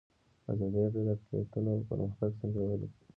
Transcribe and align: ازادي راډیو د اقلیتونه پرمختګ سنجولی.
ازادي 0.51 0.77
راډیو 0.83 1.03
د 1.07 1.09
اقلیتونه 1.13 1.71
پرمختګ 1.89 2.29
سنجولی. 2.39 2.89